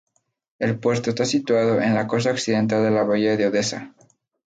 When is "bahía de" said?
3.03-3.45